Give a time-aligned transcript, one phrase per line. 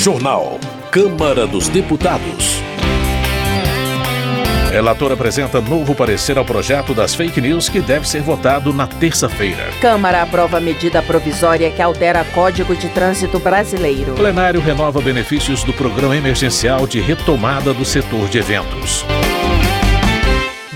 [0.00, 0.58] Jornal.
[0.90, 2.62] Câmara dos Deputados.
[4.70, 9.68] Relator apresenta novo parecer ao projeto das fake news que deve ser votado na terça-feira.
[9.78, 14.14] Câmara aprova medida provisória que altera Código de Trânsito Brasileiro.
[14.14, 19.04] Plenário renova benefícios do Programa Emergencial de Retomada do Setor de Eventos.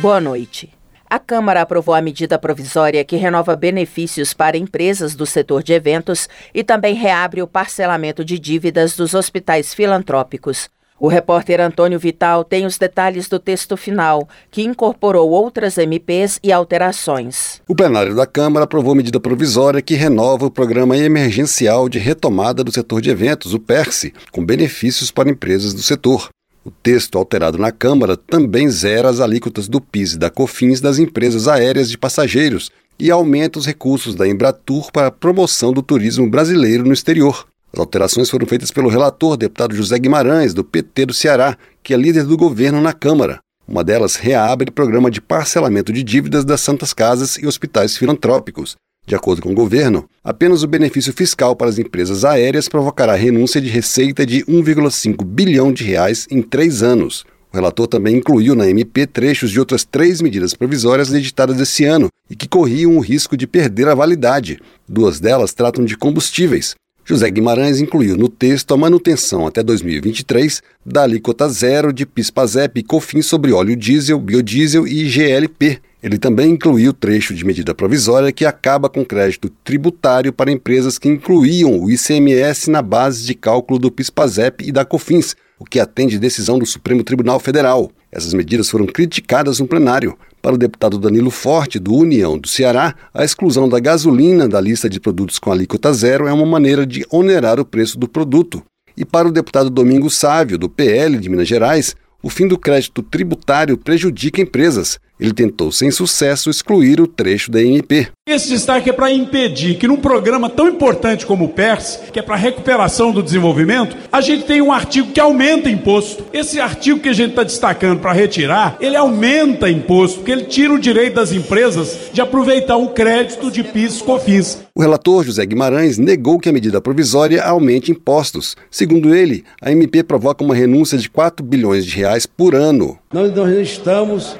[0.02, 0.68] Boa noite.
[1.14, 6.28] A Câmara aprovou a medida provisória que renova benefícios para empresas do setor de eventos
[6.52, 10.68] e também reabre o parcelamento de dívidas dos hospitais filantrópicos.
[10.98, 16.50] O repórter Antônio Vital tem os detalhes do texto final, que incorporou outras MPs e
[16.50, 17.62] alterações.
[17.68, 22.72] O plenário da Câmara aprovou medida provisória que renova o Programa Emergencial de Retomada do
[22.72, 26.33] Setor de Eventos, o PERSE, com benefícios para empresas do setor.
[26.64, 30.98] O texto alterado na Câmara também zera as alíquotas do PIS e da COFINS das
[30.98, 36.28] empresas aéreas de passageiros e aumenta os recursos da Embratur para a promoção do turismo
[36.30, 37.46] brasileiro no exterior.
[37.70, 41.98] As alterações foram feitas pelo relator, deputado José Guimarães, do PT do Ceará, que é
[41.98, 43.40] líder do governo na Câmara.
[43.68, 48.74] Uma delas reabre o programa de parcelamento de dívidas das Santas Casas e hospitais filantrópicos.
[49.06, 53.60] De acordo com o governo, apenas o benefício fiscal para as empresas aéreas provocará renúncia
[53.60, 57.24] de receita de 1,5 bilhão de reais em três anos.
[57.52, 62.08] O relator também incluiu na MP trechos de outras três medidas provisórias editadas esse ano
[62.30, 64.58] e que corriam o risco de perder a validade.
[64.88, 66.74] Duas delas tratam de combustíveis.
[67.04, 72.82] José Guimarães incluiu no texto a manutenção até 2023 da alíquota zero de PIS/PASEP e
[72.82, 75.78] COFINS sobre óleo diesel, biodiesel e GLP.
[76.04, 81.08] Ele também incluiu trecho de medida provisória que acaba com crédito tributário para empresas que
[81.08, 86.18] incluíam o ICMS na base de cálculo do PIS/PASEP e da COFINS, o que atende
[86.18, 87.90] decisão do Supremo Tribunal Federal.
[88.12, 90.14] Essas medidas foram criticadas no plenário.
[90.42, 94.90] Para o deputado Danilo Forte, do União do Ceará, a exclusão da gasolina da lista
[94.90, 98.62] de produtos com alíquota zero é uma maneira de onerar o preço do produto.
[98.94, 103.02] E para o deputado Domingos Sávio, do PL de Minas Gerais, o fim do crédito
[103.02, 104.98] tributário prejudica empresas.
[105.18, 108.08] Ele tentou, sem sucesso, excluir o trecho da MP.
[108.26, 112.22] Esse destaque é para impedir que num programa tão importante como o PERS, que é
[112.22, 116.24] para a recuperação do desenvolvimento, a gente tem um artigo que aumenta imposto.
[116.32, 120.72] Esse artigo que a gente está destacando para retirar, ele aumenta imposto, porque ele tira
[120.72, 124.64] o direito das empresas de aproveitar o crédito de PIS e COFINS.
[124.76, 128.56] O relator José Guimarães negou que a medida provisória aumente impostos.
[128.68, 132.98] Segundo ele, a MP provoca uma renúncia de 4 bilhões de reais por ano.
[133.12, 134.36] Nós não estamos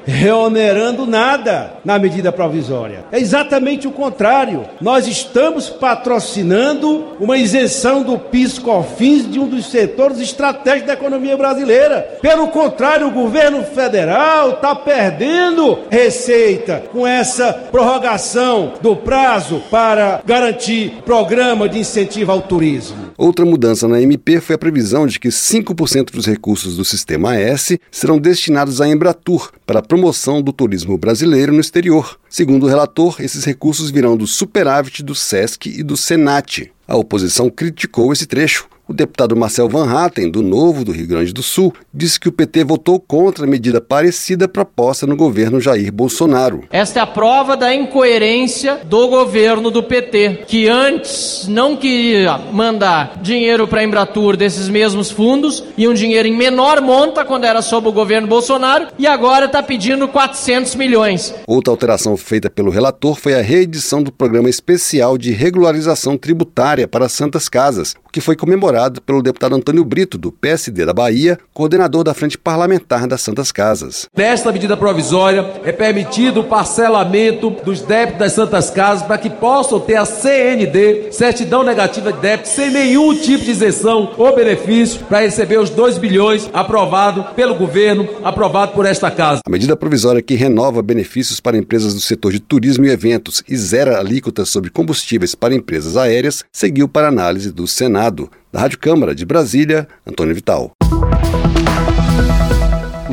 [0.65, 3.05] reonerando nada na medida provisória.
[3.13, 4.65] É exatamente o contrário.
[4.81, 12.19] Nós estamos patrocinando uma isenção do PIS/COFINS de um dos setores estratégicos da economia brasileira.
[12.23, 21.03] Pelo contrário, o governo federal está perdendo receita com essa prorrogação do prazo para garantir
[21.05, 23.13] programa de incentivo ao turismo.
[23.17, 27.81] Outra mudança na MP foi a previsão de que 5% dos recursos do Sistema S
[27.91, 32.19] serão destinados à Embratur para a promoção do turismo brasileiro no exterior.
[32.31, 36.73] Segundo o relator, esses recursos virão do superávit do SESC e do SENAT.
[36.89, 38.67] A oposição criticou esse trecho.
[38.87, 42.33] O deputado Marcel Van Hatten, do Novo do Rio Grande do Sul, disse que o
[42.33, 46.65] PT votou contra a medida parecida proposta no governo Jair Bolsonaro.
[46.71, 53.23] Esta é a prova da incoerência do governo do PT, que antes não queria mandar
[53.23, 57.63] dinheiro para a Embratur desses mesmos fundos e um dinheiro em menor monta quando era
[57.63, 61.35] sob o governo Bolsonaro e agora está pedindo 400 milhões.
[61.47, 67.09] Outra alteração feita pelo relator foi a reedição do programa especial de regularização tributária para
[67.09, 72.05] Santas Casas, o que foi comemorado pelo deputado Antônio Brito, do PSD da Bahia, coordenador
[72.05, 74.09] da Frente Parlamentar das Santas Casas.
[74.17, 79.81] Nesta medida provisória é permitido o parcelamento dos débitos das Santas Casas para que possam
[79.81, 85.21] ter a CND, certidão negativa de débito, sem nenhum tipo de isenção ou benefício para
[85.21, 89.41] receber os 2 bilhões aprovado pelo governo, aprovado por esta casa.
[89.47, 93.57] A medida provisória que renova benefícios para empresas do setor de turismo e eventos e
[93.57, 98.31] zera alíquotas sobre combustíveis para empresas aéreas seguiu para análise do Senado.
[98.55, 100.71] Da Rádio Câmara de Brasília, Antônio Vital.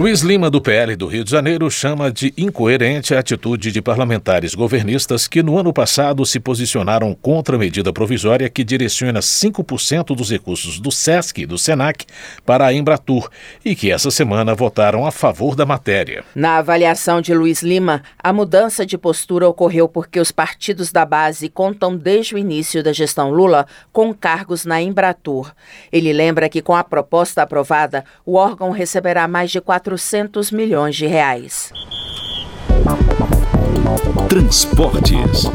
[0.01, 4.55] Luiz Lima, do PL do Rio de Janeiro, chama de incoerente a atitude de parlamentares
[4.55, 10.31] governistas que no ano passado se posicionaram contra a medida provisória que direciona 5% dos
[10.31, 12.07] recursos do SESC e do SENAC
[12.43, 13.29] para a Embratur
[13.63, 16.23] e que essa semana votaram a favor da matéria.
[16.33, 21.47] Na avaliação de Luiz Lima, a mudança de postura ocorreu porque os partidos da base
[21.47, 25.53] contam desde o início da gestão Lula com cargos na Embratur.
[25.91, 30.95] Ele lembra que com a proposta aprovada, o órgão receberá mais de 4 400 milhões
[30.95, 31.73] de reais.
[34.29, 35.51] Transportes.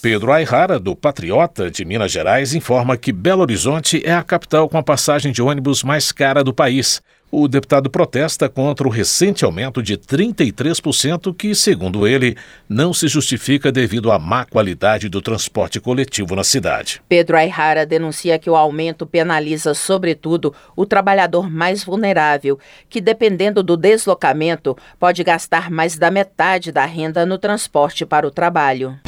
[0.00, 4.78] Pedro Ayrara, do Patriota de Minas Gerais, informa que Belo Horizonte é a capital com
[4.78, 7.02] a passagem de ônibus mais cara do país.
[7.34, 12.36] O deputado protesta contra o recente aumento de 33%, que, segundo ele,
[12.68, 17.00] não se justifica devido à má qualidade do transporte coletivo na cidade.
[17.08, 23.78] Pedro Ayrara denuncia que o aumento penaliza, sobretudo, o trabalhador mais vulnerável, que, dependendo do
[23.78, 29.00] deslocamento, pode gastar mais da metade da renda no transporte para o trabalho.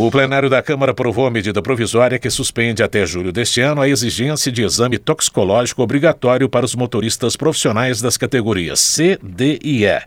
[0.00, 3.88] O plenário da Câmara aprovou a medida provisória que suspende até julho deste ano a
[3.88, 10.00] exigência de exame toxicológico obrigatório para os motoristas profissionais das categorias C, D e E.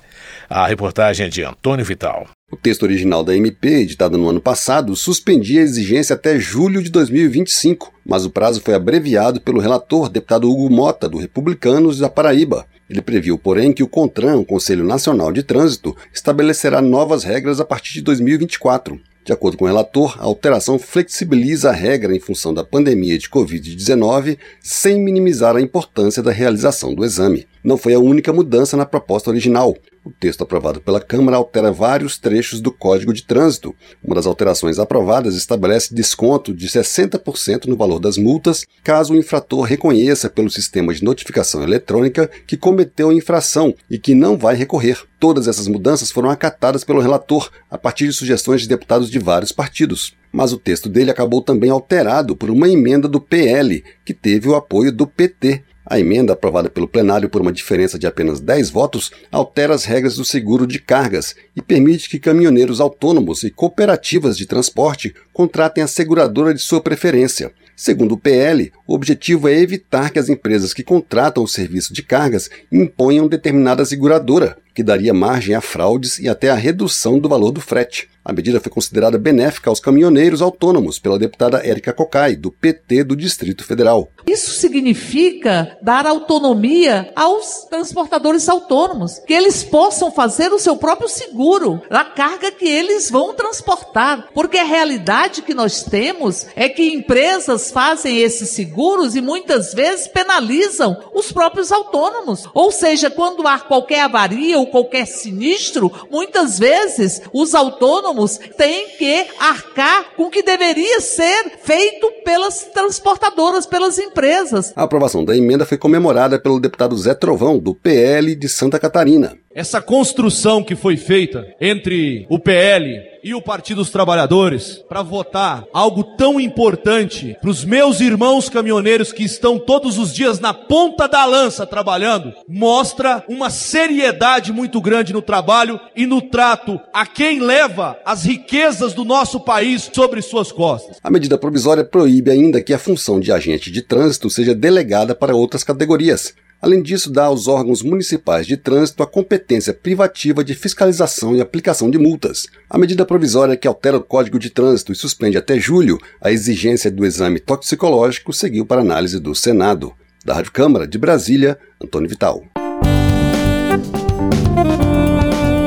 [0.49, 2.25] A reportagem é de Antônio Vital.
[2.49, 6.89] O texto original da MP, editado no ano passado, suspendia a exigência até julho de
[6.89, 12.65] 2025, mas o prazo foi abreviado pelo relator, deputado Hugo Mota, do Republicanos da Paraíba.
[12.89, 17.65] Ele previu, porém, que o CONTRAN, o Conselho Nacional de Trânsito, estabelecerá novas regras a
[17.65, 18.97] partir de 2024.
[19.23, 23.29] De acordo com o relator, a alteração flexibiliza a regra em função da pandemia de
[23.29, 27.45] Covid-19, sem minimizar a importância da realização do exame.
[27.63, 29.77] Não foi a única mudança na proposta original.
[30.03, 33.75] O texto aprovado pela Câmara altera vários trechos do Código de Trânsito.
[34.03, 39.61] Uma das alterações aprovadas estabelece desconto de 60% no valor das multas caso o infrator
[39.61, 44.97] reconheça pelo sistema de notificação eletrônica que cometeu a infração e que não vai recorrer.
[45.19, 49.51] Todas essas mudanças foram acatadas pelo relator a partir de sugestões de deputados de vários
[49.51, 50.15] partidos.
[50.31, 54.55] Mas o texto dele acabou também alterado por uma emenda do PL, que teve o
[54.55, 55.63] apoio do PT.
[55.91, 60.15] A emenda, aprovada pelo plenário por uma diferença de apenas 10 votos, altera as regras
[60.15, 65.87] do seguro de cargas e permite que caminhoneiros autônomos e cooperativas de transporte contratem a
[65.87, 67.51] seguradora de sua preferência.
[67.75, 72.01] Segundo o PL, o objetivo é evitar que as empresas que contratam o serviço de
[72.01, 77.51] cargas imponham determinada seguradora, que daria margem a fraudes e até a redução do valor
[77.51, 78.09] do frete.
[78.23, 83.15] A medida foi considerada benéfica aos caminhoneiros autônomos pela deputada Érica Cocai, do PT do
[83.15, 84.09] Distrito Federal.
[84.27, 91.81] Isso significa dar autonomia aos transportadores autônomos, que eles possam fazer o seu próprio seguro
[91.89, 94.27] da carga que eles vão transportar.
[94.35, 100.07] Porque a realidade que nós temos é que empresas fazem esses seguros e muitas vezes
[100.07, 102.47] penalizam os próprios autônomos.
[102.53, 109.25] Ou seja, quando há qualquer avaria ou qualquer sinistro, muitas vezes os autônomos têm que
[109.39, 114.71] arcar com o que deveria ser feito pelas transportadoras, pelas empresas.
[114.75, 119.35] A aprovação da emenda foi comemorada pelo deputado Zé Trovão, do PL de Santa Catarina.
[119.53, 125.65] Essa construção que foi feita entre o PL e o Partido dos Trabalhadores para votar
[125.73, 131.07] algo tão importante para os meus irmãos caminhoneiros que estão todos os dias na ponta
[131.07, 137.39] da lança trabalhando, mostra uma seriedade muito grande no trabalho e no trato a quem
[137.39, 140.97] leva as riquezas do nosso país sobre suas costas.
[141.03, 145.35] A medida provisória proíbe ainda que a função de agente de trânsito seja delegada para
[145.35, 146.33] outras categorias.
[146.61, 151.89] Além disso, dá aos órgãos municipais de trânsito a competência privativa de fiscalização e aplicação
[151.89, 152.45] de multas.
[152.69, 156.91] A medida provisória que altera o Código de Trânsito e suspende até julho a exigência
[156.91, 159.91] do exame toxicológico seguiu para análise do Senado.
[160.23, 162.43] Da Rádio Câmara de Brasília, Antônio Vital.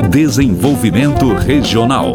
[0.09, 2.15] Desenvolvimento Regional.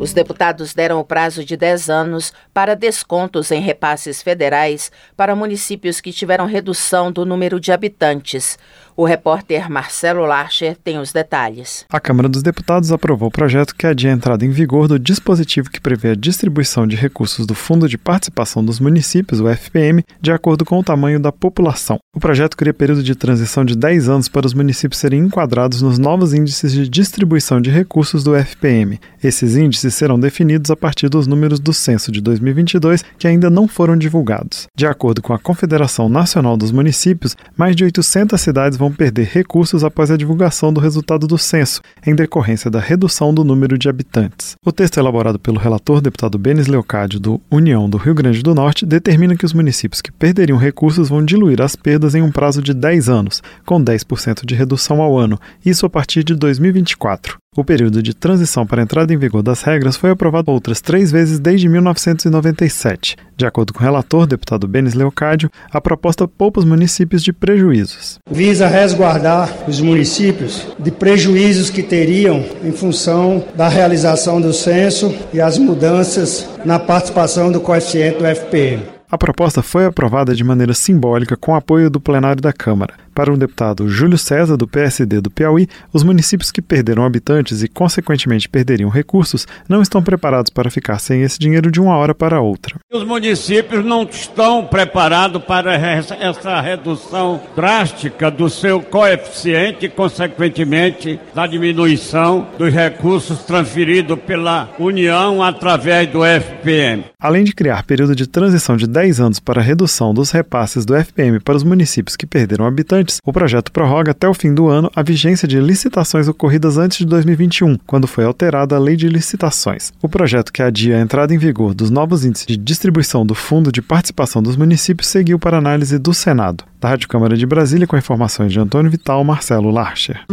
[0.00, 6.00] Os deputados deram o prazo de 10 anos para descontos em repasses federais para municípios
[6.00, 8.58] que tiveram redução do número de habitantes.
[8.96, 11.84] O repórter Marcelo Larcher tem os detalhes.
[11.90, 15.70] A Câmara dos Deputados aprovou o projeto que adia a entrada em vigor do dispositivo
[15.70, 20.32] que prevê a distribuição de recursos do Fundo de Participação dos Municípios, o FPM, de
[20.32, 21.98] acordo com o tamanho da população.
[22.14, 25.98] O projeto cria período de transição de 10 anos para os municípios serem enquadrados nos
[25.98, 28.98] novos índices de distribuição de recursos do FPM.
[29.22, 33.68] Esses índices serão definidos a partir dos números do censo de 2022 que ainda não
[33.68, 34.66] foram divulgados.
[34.76, 39.84] De acordo com a Confederação Nacional dos Municípios, mais de 800 cidades vão perder recursos
[39.84, 44.56] após a divulgação do resultado do censo, em decorrência da redução do número de habitantes.
[44.64, 48.84] O texto elaborado pelo relator deputado Benes Leocádio do União do Rio Grande do Norte
[48.84, 52.74] determina que os municípios que perderiam recursos vão diluir as perdas em um prazo de
[52.74, 57.38] 10 anos, com 10% de redução ao ano, isso a partir de 2024.
[57.56, 61.10] O período de transição para a entrada em vigor das regras foi aprovado outras três
[61.10, 63.16] vezes desde 1997.
[63.36, 68.20] De acordo com o relator, deputado Benes Leocádio, a proposta poupa os municípios de prejuízos.
[68.30, 75.40] Visa resguardar os municípios de prejuízos que teriam em função da realização do censo e
[75.40, 78.84] as mudanças na participação do coeficiente do FPM.
[79.10, 82.94] A proposta foi aprovada de maneira simbólica com apoio do plenário da Câmara.
[83.20, 87.68] Para o deputado Júlio César, do PSD do Piauí, os municípios que perderam habitantes e,
[87.68, 92.40] consequentemente, perderiam recursos não estão preparados para ficar sem esse dinheiro de uma hora para
[92.40, 92.76] outra.
[92.90, 101.46] Os municípios não estão preparados para essa redução drástica do seu coeficiente e, consequentemente, da
[101.46, 107.04] diminuição dos recursos transferidos pela União através do FPM.
[107.20, 111.38] Além de criar período de transição de 10 anos para redução dos repasses do FPM
[111.38, 115.02] para os municípios que perderam habitantes, o projeto prorroga até o fim do ano a
[115.02, 119.92] vigência de licitações ocorridas antes de 2021, quando foi alterada a lei de licitações.
[120.02, 123.72] O projeto que adia a entrada em vigor dos novos índices de distribuição do Fundo
[123.72, 126.64] de Participação dos Municípios seguiu para análise do Senado.
[126.80, 130.24] Da Rádio Câmara de Brasília, com informações de Antônio Vital, Marcelo Larcher.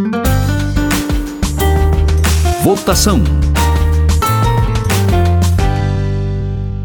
[2.63, 3.23] Votação.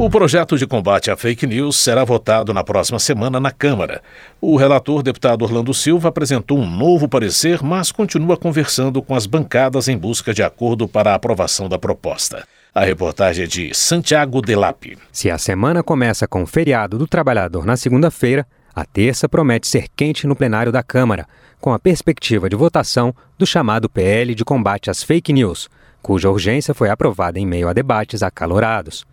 [0.02, 4.02] O projeto de combate à fake news será votado na próxima semana na Câmara.
[4.40, 9.87] O relator, deputado Orlando Silva, apresentou um novo parecer, mas continua conversando com as bancadas
[9.87, 12.44] em busca de acordo para a aprovação da proposta.
[12.75, 14.99] A reportagem é de Santiago Delap.
[15.12, 18.44] Se a semana começa com o feriado do trabalhador na segunda-feira,
[18.75, 21.28] a terça promete ser quente no plenário da Câmara,
[21.61, 25.68] com a perspectiva de votação do chamado PL de combate às fake news,
[26.02, 29.06] cuja urgência foi aprovada em meio a debates acalorados.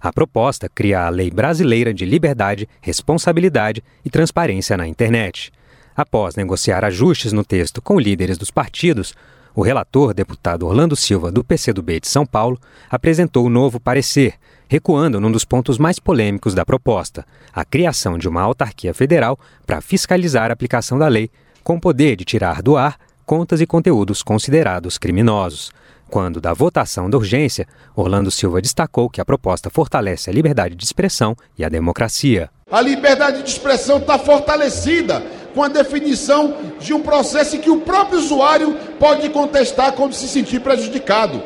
[0.00, 5.52] A proposta cria a Lei Brasileira de Liberdade, Responsabilidade e Transparência na Internet.
[5.96, 9.14] Após negociar ajustes no texto com líderes dos partidos,
[9.54, 12.60] o relator, deputado Orlando Silva, do PCdoB de São Paulo,
[12.90, 14.34] apresentou o novo parecer,
[14.68, 17.24] recuando num dos pontos mais polêmicos da proposta,
[17.54, 21.30] a criação de uma autarquia federal para fiscalizar a aplicação da lei,
[21.64, 25.72] com poder de tirar do ar contas e conteúdos considerados criminosos.
[26.08, 30.84] Quando da votação da urgência, Orlando Silva destacou que a proposta fortalece a liberdade de
[30.84, 32.48] expressão e a democracia.
[32.70, 35.22] A liberdade de expressão está fortalecida
[35.54, 40.28] com a definição de um processo em que o próprio usuário pode contestar quando se
[40.28, 41.42] sentir prejudicado.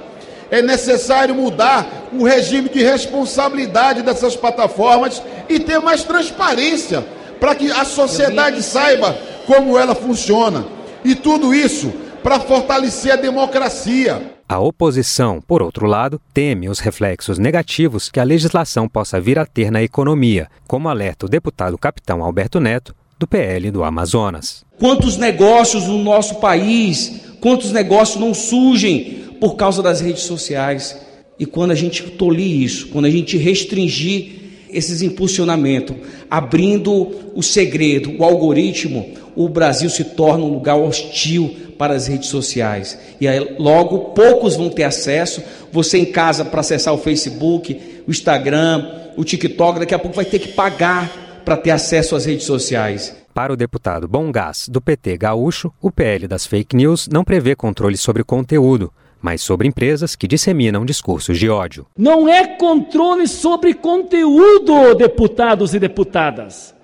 [0.50, 7.06] É necessário mudar o regime de responsabilidade dessas plataformas e ter mais transparência
[7.38, 10.66] para que a sociedade saiba como ela funciona.
[11.04, 14.29] E tudo isso para fortalecer a democracia.
[14.50, 19.46] A oposição, por outro lado, teme os reflexos negativos que a legislação possa vir a
[19.46, 24.64] ter na economia, como alerta o deputado capitão Alberto Neto, do PL do Amazonas.
[24.76, 31.00] Quantos negócios no nosso país, quantos negócios não surgem por causa das redes sociais?
[31.38, 34.39] E quando a gente tolir isso, quando a gente restringir
[34.72, 35.96] esses impulsionamentos,
[36.30, 42.28] abrindo o segredo, o algoritmo, o Brasil se torna um lugar hostil para as redes
[42.28, 42.98] sociais.
[43.20, 45.42] E aí logo poucos vão ter acesso.
[45.72, 48.86] Você em casa para acessar o Facebook, o Instagram,
[49.16, 53.16] o TikTok, daqui a pouco vai ter que pagar para ter acesso às redes sociais.
[53.32, 57.54] Para o deputado Bom Gás, do PT Gaúcho, o PL das fake news não prevê
[57.54, 61.86] controle sobre o conteúdo, mas sobre empresas que disseminam discursos de ódio.
[61.96, 66.74] Não é controle sobre conteúdo, deputados e deputadas.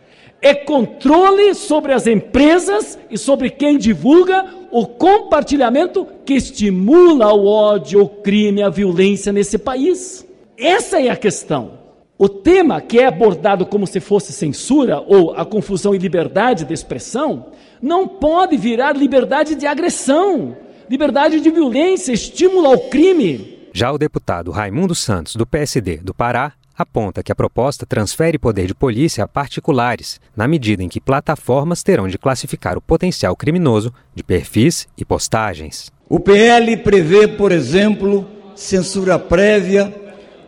[0.42, 8.02] É controle sobre as empresas e sobre quem divulga o compartilhamento que estimula o ódio,
[8.02, 10.26] o crime, a violência nesse país.
[10.58, 11.86] Essa é a questão.
[12.18, 16.72] O tema que é abordado como se fosse censura ou a confusão e liberdade de
[16.72, 17.46] expressão
[17.80, 20.56] não pode virar liberdade de agressão,
[20.88, 23.68] liberdade de violência, estímulo ao crime.
[23.72, 28.66] Já o deputado Raimundo Santos, do PSD do Pará, aponta que a proposta transfere poder
[28.66, 33.92] de polícia a particulares, na medida em que plataformas terão de classificar o potencial criminoso
[34.14, 35.90] de perfis e postagens.
[36.08, 39.94] O PL prevê, por exemplo, censura prévia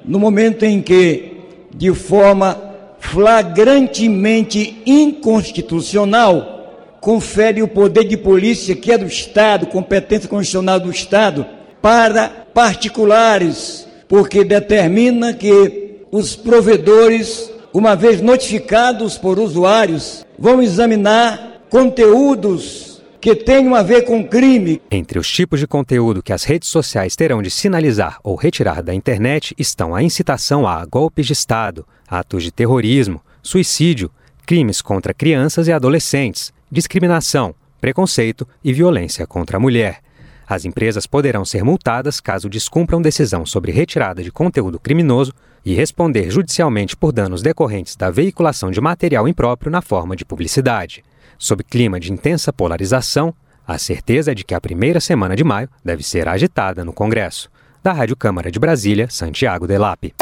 [0.04, 1.37] no momento em que,
[1.75, 2.57] de forma
[2.99, 6.57] flagrantemente inconstitucional,
[7.00, 11.47] confere o poder de polícia que é do Estado, competência constitucional do Estado,
[11.81, 23.02] para particulares, porque determina que os provedores, uma vez notificados por usuários, vão examinar conteúdos
[23.21, 24.81] que tenham a ver com crime.
[24.90, 28.95] Entre os tipos de conteúdo que as redes sociais terão de sinalizar ou retirar da
[28.95, 34.11] internet estão a incitação a golpes de Estado, atos de terrorismo, suicídio,
[34.47, 40.00] crimes contra crianças e adolescentes, discriminação, preconceito e violência contra a mulher.
[40.46, 45.32] As empresas poderão ser multadas caso descumpram decisão sobre retirada de conteúdo criminoso
[45.64, 51.04] e responder judicialmente por danos decorrentes da veiculação de material impróprio na forma de publicidade.
[51.38, 53.34] Sob clima de intensa polarização,
[53.66, 57.50] a certeza é de que a primeira semana de maio deve ser agitada no Congresso.
[57.82, 60.14] Da Rádio Câmara de Brasília, Santiago Delap.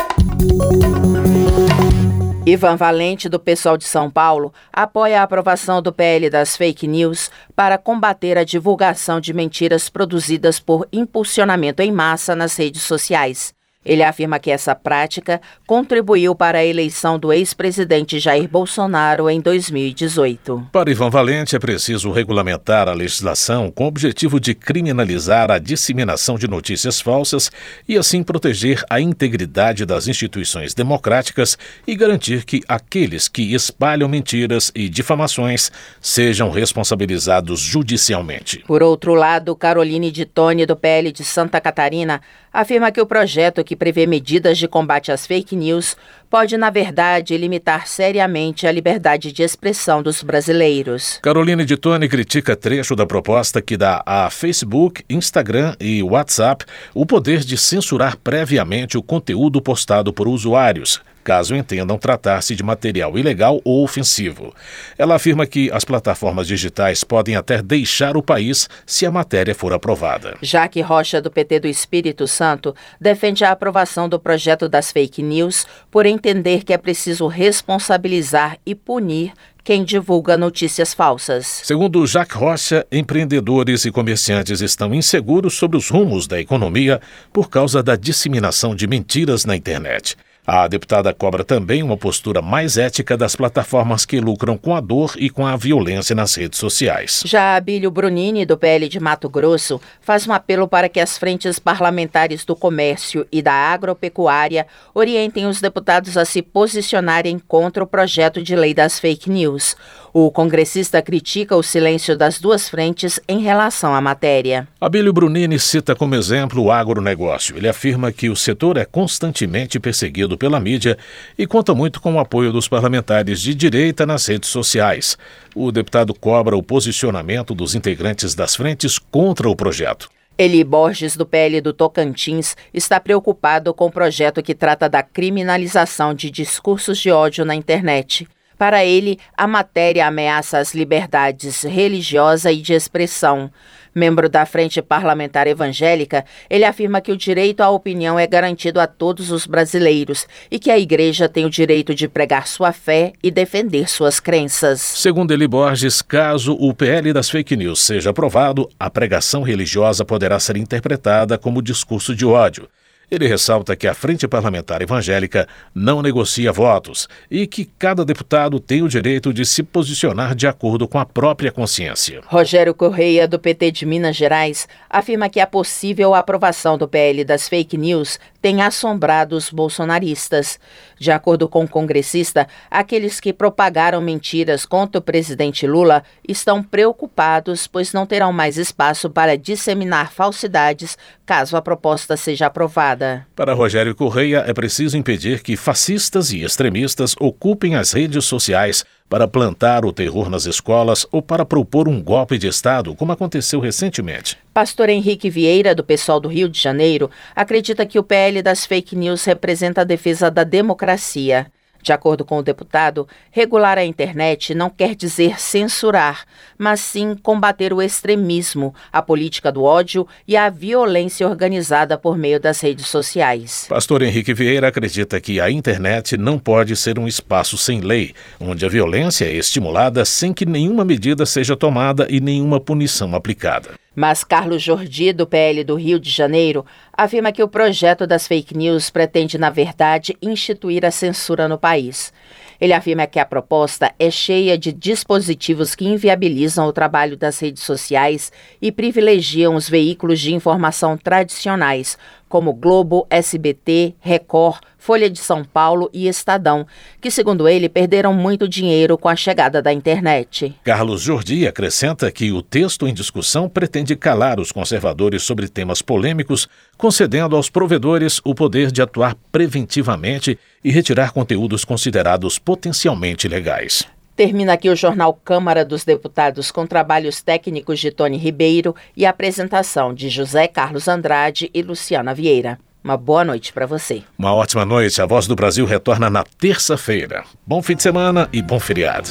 [2.48, 7.28] Ivan Valente, do Pessoal de São Paulo, apoia a aprovação do PL das fake news
[7.56, 13.55] para combater a divulgação de mentiras produzidas por impulsionamento em massa nas redes sociais.
[13.86, 20.68] Ele afirma que essa prática contribuiu para a eleição do ex-presidente Jair Bolsonaro em 2018.
[20.72, 26.36] Para Ivan Valente, é preciso regulamentar a legislação com o objetivo de criminalizar a disseminação
[26.36, 27.50] de notícias falsas
[27.88, 34.72] e assim proteger a integridade das instituições democráticas e garantir que aqueles que espalham mentiras
[34.74, 38.64] e difamações sejam responsabilizados judicialmente.
[38.66, 42.20] Por outro lado, Caroline de Tone, do PL de Santa Catarina,
[42.56, 45.94] afirma que o projeto que prevê medidas de combate às fake news
[46.30, 51.20] pode, na verdade, limitar seriamente a liberdade de expressão dos brasileiros.
[51.22, 57.04] Caroline de Tone critica trecho da proposta que dá a Facebook, Instagram e WhatsApp o
[57.04, 63.60] poder de censurar previamente o conteúdo postado por usuários, caso entendam tratar-se de material ilegal
[63.64, 64.54] ou ofensivo.
[64.96, 69.72] Ela afirma que as plataformas digitais podem até deixar o país se a matéria for
[69.72, 70.38] aprovada.
[70.40, 75.66] Jaque Rocha, do PT do Espírito Santo, defende a aprovação do projeto das fake news
[75.90, 79.32] por entender que é preciso responsabilizar e punir
[79.64, 81.62] quem divulga notícias falsas.
[81.64, 87.00] Segundo Jacques Rocha, empreendedores e comerciantes estão inseguros sobre os rumos da economia
[87.32, 90.16] por causa da disseminação de mentiras na internet.
[90.46, 95.14] A deputada cobra também uma postura mais ética das plataformas que lucram com a dor
[95.16, 97.24] e com a violência nas redes sociais.
[97.26, 101.58] Já Abílio Brunini, do PL de Mato Grosso, faz um apelo para que as frentes
[101.58, 108.40] parlamentares do comércio e da agropecuária orientem os deputados a se posicionarem contra o projeto
[108.40, 109.74] de lei das fake news.
[110.18, 114.66] O congressista critica o silêncio das duas frentes em relação à matéria.
[114.80, 117.54] Abílio Brunini cita como exemplo o agronegócio.
[117.54, 120.96] Ele afirma que o setor é constantemente perseguido pela mídia
[121.36, 125.18] e conta muito com o apoio dos parlamentares de direita nas redes sociais.
[125.54, 130.08] O deputado cobra o posicionamento dos integrantes das frentes contra o projeto.
[130.38, 136.14] Eli Borges, do PL do Tocantins, está preocupado com o projeto que trata da criminalização
[136.14, 138.26] de discursos de ódio na internet.
[138.58, 143.50] Para ele, a matéria ameaça as liberdades religiosa e de expressão.
[143.94, 148.86] Membro da Frente Parlamentar Evangélica, ele afirma que o direito à opinião é garantido a
[148.86, 153.30] todos os brasileiros e que a Igreja tem o direito de pregar sua fé e
[153.30, 154.82] defender suas crenças.
[154.82, 160.38] Segundo Eli Borges, caso o PL das fake news seja aprovado, a pregação religiosa poderá
[160.38, 162.68] ser interpretada como discurso de ódio.
[163.08, 168.82] Ele ressalta que a Frente Parlamentar Evangélica não negocia votos e que cada deputado tem
[168.82, 172.20] o direito de se posicionar de acordo com a própria consciência.
[172.26, 177.48] Rogério Correia, do PT de Minas Gerais, afirma que a possível aprovação do PL das
[177.48, 180.60] fake news tem assombrado os bolsonaristas.
[180.96, 187.66] De acordo com o congressista, aqueles que propagaram mentiras contra o presidente Lula estão preocupados,
[187.66, 193.26] pois não terão mais espaço para disseminar falsidades caso a proposta seja aprovada.
[193.34, 199.28] Para Rogério Correia, é preciso impedir que fascistas e extremistas ocupem as redes sociais para
[199.28, 204.36] plantar o terror nas escolas ou para propor um golpe de Estado, como aconteceu recentemente.
[204.52, 208.96] Pastor Henrique Vieira, do pessoal do Rio de Janeiro, acredita que o PL das fake
[208.96, 211.46] news representa a defesa da democracia.
[211.86, 216.24] De acordo com o deputado, regular a internet não quer dizer censurar,
[216.58, 222.40] mas sim combater o extremismo, a política do ódio e a violência organizada por meio
[222.40, 223.66] das redes sociais.
[223.68, 228.66] Pastor Henrique Vieira acredita que a internet não pode ser um espaço sem lei, onde
[228.66, 233.85] a violência é estimulada sem que nenhuma medida seja tomada e nenhuma punição aplicada.
[233.96, 238.54] Mas Carlos Jordi, do PL do Rio de Janeiro, afirma que o projeto das fake
[238.54, 242.12] news pretende, na verdade, instituir a censura no país.
[242.60, 247.62] Ele afirma que a proposta é cheia de dispositivos que inviabilizam o trabalho das redes
[247.62, 248.30] sociais
[248.60, 251.96] e privilegiam os veículos de informação tradicionais,
[252.36, 256.66] como Globo, SBT, Record, Folha de São Paulo e Estadão,
[257.00, 260.54] que, segundo ele, perderam muito dinheiro com a chegada da internet.
[260.62, 266.46] Carlos Jordi acrescenta que o texto em discussão pretende calar os conservadores sobre temas polêmicos,
[266.76, 273.86] concedendo aos provedores o poder de atuar preventivamente e retirar conteúdos considerados potencialmente legais.
[274.16, 279.92] Termina aqui o jornal Câmara dos Deputados com trabalhos técnicos de Tony Ribeiro e apresentação
[279.92, 282.58] de José Carlos Andrade e Luciana Vieira.
[282.82, 284.02] Uma boa noite para você.
[284.18, 285.02] Uma ótima noite.
[285.02, 287.24] A Voz do Brasil retorna na terça-feira.
[287.46, 289.10] Bom fim de semana e bom feriado.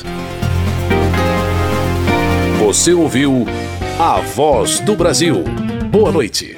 [2.65, 3.45] Você ouviu
[3.99, 5.43] A Voz do Brasil.
[5.91, 6.55] Boa noite.